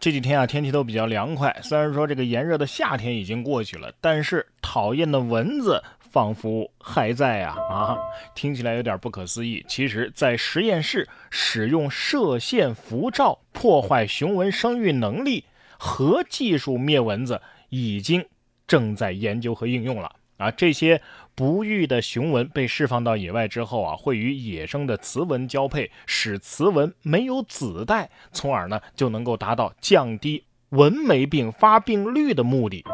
[0.00, 1.54] 这几天啊，天气都比较凉快。
[1.62, 7.98] 虽然说这个炎热的夏天已经过去了，但是讨厌的蚊子仿佛还在啊啊！
[8.34, 9.64] 听起来有点不可思议。
[9.68, 15.44] 其实，在实验室使用射线辐照破坏雄蚊生育能力
[15.78, 18.24] 核技术灭蚊子，已经
[18.66, 20.50] 正在研究和应用了啊！
[20.50, 21.02] 这些。
[21.38, 32.84] 不育的雄蚊被释放到野外之后啊，会与野生的雌蚊交配，使雌蚊没有子代，从而呢就能够达到降低蚊媒病发病率的目的。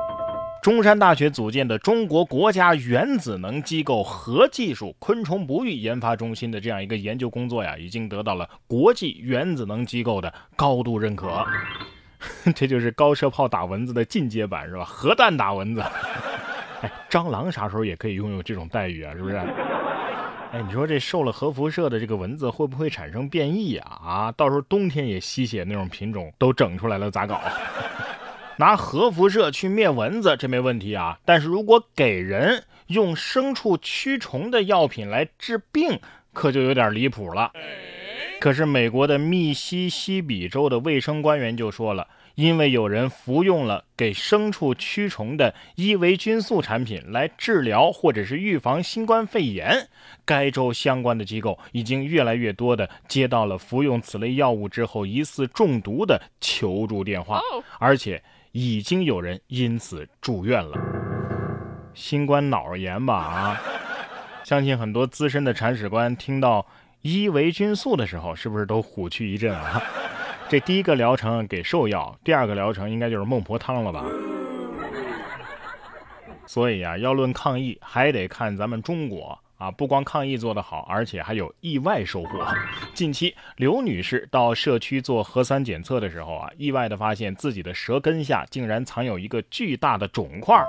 [0.63, 11.43] 中山大学组建的中国国家原子能机构核技术昆虫不育研发中心的这样一个研究工作呀，已经得到了国际原子能机构的高度认可。
[12.55, 14.85] 这就是高射炮打蚊子的进阶版，是吧？
[14.85, 15.83] 核弹打蚊子。
[17.11, 19.13] 蟑螂啥时候也可以拥有这种待遇啊？
[19.15, 19.37] 是不是？
[20.53, 24.01] 哎，你说这受了核辐射的这个蚊子会不会产生变异啊？
[24.05, 27.41] 啊，到时候冬天也吸血那种品种都整出来了咋搞？
[28.57, 35.99] 拿核辐射去灭蚊子这没问题啊，但是如果给人用牲畜驱虫的药品来治病，
[36.33, 37.51] 可就有点离谱了。
[38.39, 42.07] 可是美国的密西西比州的卫生官员就说了。
[42.35, 49.89] 因为有人服用了给牲畜驱虫的伊维菌素产品来治疗或者是预防新冠肺炎，
[50.25, 57.41] 该州相关的机构已经越来越多的接到了服用此类药物之后疑似中毒的求助电话，
[57.79, 60.77] 而且已经有人因此住院了。
[61.95, 63.63] 新冠脑炎吧啊！
[64.43, 66.67] 相信很多资深的铲屎官听到
[67.03, 69.81] 伊维菌素的时候，是不是都虎躯一震啊？
[70.55, 74.05] 这第一个疗程给兽药，第二个疗程应该就是孟婆汤了吧？
[76.47, 79.69] 所以呀，要论抗疫，还得看咱们中国啊！
[79.69, 82.47] 不光抗疫做得好，而且还有意外收获。
[82.93, 90.65] 近期，刘女士到社区做核酸检测的时候啊，意外的发现自己的舌根下竟然藏有一个巨大的肿块。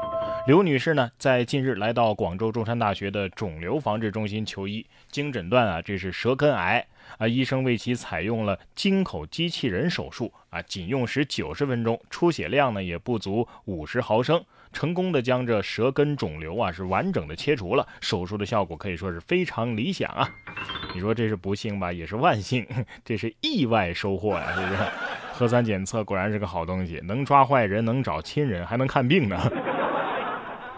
[0.46, 6.86] 刘女士呢，在近日来到广州中山大学的肿瘤防治中心求医，经诊断啊，这是舌根癌。
[7.18, 20.30] 啊，医生为其采用了京口机器人手术啊，仅用时九十分钟，出血量呢也不足五十毫升，成功的将这舌根肿瘤啊是完整的切除了，手术的效果可以说是非常理想啊。
[20.94, 22.68] 你说这是不幸吧，也是万幸，
[23.04, 24.84] 这是意外收获呀，是不是？
[25.34, 29.52] 核酸检测果然是个好东西，能抓坏人，能找亲人，还能看病呢。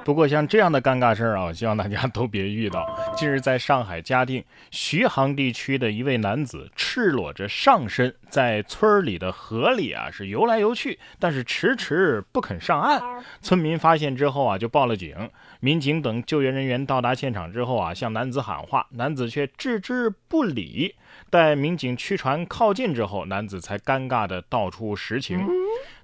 [0.07, 2.97] 不过像这样的尴尬事儿啊，我希望大家都别遇到。
[3.13, 4.41] 近日，在上海嘉定
[4.71, 13.01] 徐杭地区的一位男子，赤裸着上身，在村里的河里啊是游来游去，但是迟迟不肯上岸。
[13.41, 15.29] 村民发现之后啊，就报了警。
[15.59, 20.95] 民警等救援人员到达现场之后啊，向男子喊话，男子却置之不理。
[21.29, 25.45] 待民警驱船靠近之后，男子才尴尬地道出实情。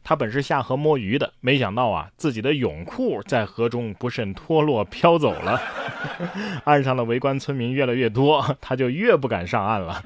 [0.03, 5.61] 他本是下河摸鱼的，没想到啊，自己的泳裤在河中不慎脱落飘走了。
[6.65, 10.03] 岸上的围观村民越来越多，他就越不敢上岸了。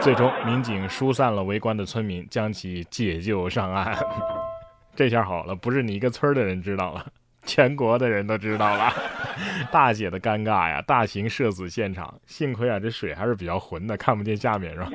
[0.00, 3.96] 最终，民警疏散了围观的村民，将其解救上岸。
[4.94, 7.04] 这下好了，不是你一个村的人知道了，
[7.44, 8.92] 全国的人都知道了。
[9.72, 12.14] 大姐的尴尬呀，大型社死现场。
[12.26, 14.90] 幸亏啊，这水还是比较浑的，看不见下面是吧？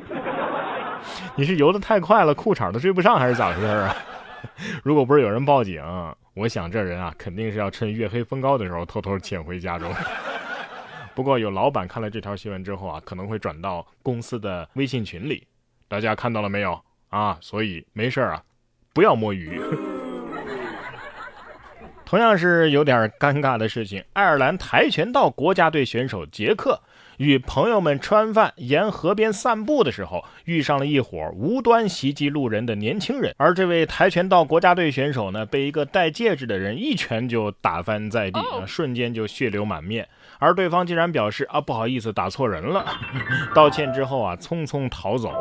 [1.36, 3.96] 你是游的太快了，裤衩都追不上，还是咋回事啊？
[4.84, 5.84] 如果不是有人报警，
[6.34, 9.94] 我想这人啊，肯定是要趁月黑风高的时候偷偷潜回家中。
[11.16, 15.48] 不过有老板看了这条新闻之后啊，可能会转到公司的微信群里，
[15.88, 16.78] 大家看到了没有
[17.10, 17.38] 啊？
[17.40, 18.44] 所以没事啊，
[18.94, 19.62] 不要摸鱼。
[22.06, 26.80] 同样是有点尴尬的事情，爱尔兰跆拳道国家队选手杰克。
[27.18, 33.34] 与朋友们吃完饭，沿河边散步的时候，遇上了一伙无端袭击路人的年轻人。
[33.38, 40.08] 而这位跆拳道国家队选手呢，被一个戴戒指的人一拳就打翻在地，瞬间就血流满面。
[40.38, 42.86] 而对方竟然表示啊，不好意思，打错人了。
[43.54, 45.32] 道歉之后啊，匆匆逃走。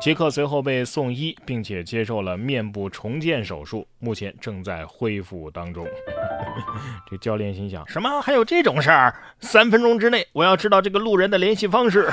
[0.00, 5.86] 杰克随后被送医，并且接受了面部重建手术，目前正在恢复当中。
[7.10, 8.22] 这教练心想：什么？
[8.22, 9.14] 还有这种事儿？
[9.40, 12.08] 三分钟之内，我要知道这个路人的联系方式。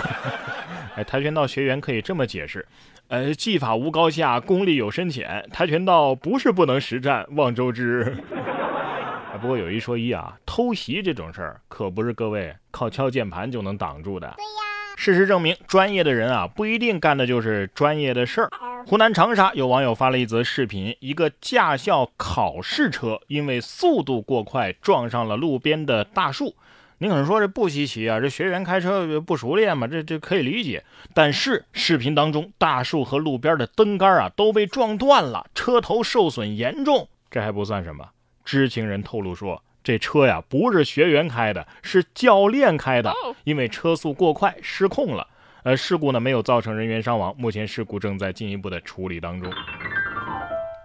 [0.97, 2.65] 哎，跆拳道学员可以这么解释：
[3.09, 5.45] 呃，技法无高下，功力有深浅。
[5.51, 8.17] 跆拳道不是不能实战，望周知。
[9.41, 14.33] 不过有一说一啊，偷袭这种事儿可不是各位靠敲键盘就能挡住的。
[14.37, 18.49] 对呀，事实证明，专业的人啊不一定干的就是专业的事儿。
[18.87, 26.55] 湖南长沙有网友发了一则视频，一个驾校考试车因为速度过快撞上了路边的大树，
[26.97, 30.83] 你可能说这不稀奇啊，这学员开车不熟练嘛，这这可以理解。
[31.13, 37.07] 但是视频当中，大树和路边的灯杆啊都被撞断了，车头受损严重。
[37.29, 38.07] 这还不算什么，
[38.45, 43.13] 知情人透露说，这车呀不是学员开的，是教练开的，
[43.43, 45.27] 因为车速过快失控了。
[45.63, 49.51] 呃，事故呢没有造成人员伤亡，目前事故正在进一步的处理当中。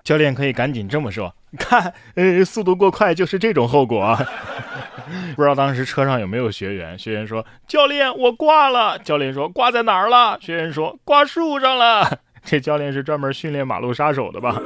[0.03, 4.17] 教练可以赶紧这么说， 看，呃，速度过快就是这种后果。
[5.35, 6.97] 不知道当时车上有没有学员？
[6.99, 12.21] 学员说：“教练，我挂了。”教练说：“挂在哪儿了？”学员说：“挂树上了。
[12.45, 14.61] ”这教练是专门训练马路杀手的吧？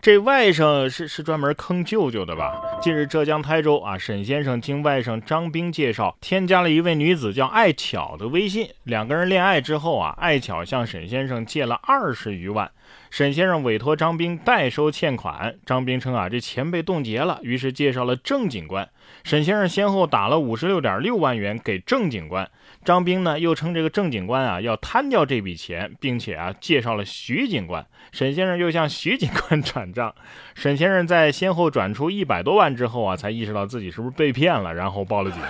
[0.00, 2.54] 这外甥是是专门坑舅舅的吧？
[2.80, 8.68] 近日，浙江台州啊，沈先生经外甥张兵介绍，添加了一位女子叫艾巧的微信。
[8.82, 12.70] 两个人恋爱之后啊，艾巧向沈先生借了二十余万。
[13.14, 18.90] 沈先生委托张兵代收欠款，张兵称啊，这钱被冻结了，于是介绍了郑警官。
[19.22, 22.50] 沈先生先后打了五十六点六万元给郑警官，
[22.84, 27.86] 张兵呢又称这个郑警官啊要摊掉这笔钱，并且啊介绍了徐警官。
[28.10, 30.12] 沈先生又向徐警官转账，
[30.56, 35.40] 沈先生在先后转出一百多万之后啊，才意识到自己是不是被骗了，然后报了警。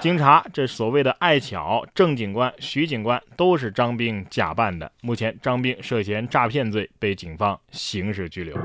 [0.00, 4.90] 经查，这所谓的艾巧郑警官、徐警官都是张兵假扮的。
[5.02, 8.56] 目前，张兵涉嫌诈骗罪被警方刑事拘留。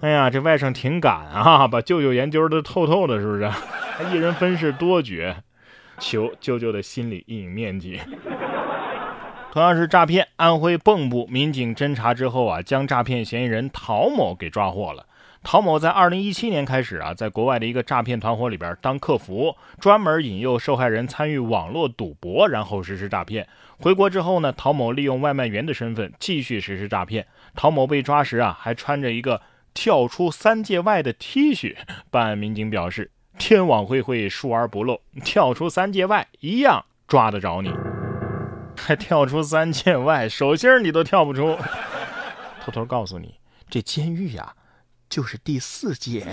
[0.00, 3.50] 哎呀，这外甥挺敢啊， 把舅舅研究的透透的，是不是？
[3.98, 5.34] 他一人分饰多角，
[5.98, 8.00] 求舅舅的心理阴影面积。
[9.52, 15.04] 同样是诈骗，安徽蚌埠民警侦查之后啊，将诈骗嫌疑人陶某给抓获了。
[15.42, 23.48] 陶某在二零一七年开始啊，在国外的一个诈骗团伙里边当客服，专门引诱受害人参与网络赌博，然后实施诈骗。
[23.78, 27.26] 回国之后呢，陶某利用外卖员的身份继续实施诈骗。
[27.54, 29.40] 陶某被抓时啊，还穿着一个
[29.72, 31.74] 跳出三界外的 T 恤。
[32.10, 37.72] 办案民警表示：天网恢恢，疏而不漏，跳出三界外一样抓得着你。
[38.76, 41.56] 还跳出三界外，手心你都跳不出。
[42.62, 43.36] 偷偷告诉你，
[43.70, 44.54] 这监狱呀。
[45.10, 46.24] 就是第四届。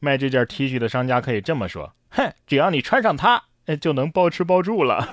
[0.00, 3.42] 卖这件 T 恤的商家可以这么说：哼，只要你穿上它，
[3.80, 5.06] 就能包吃包住了。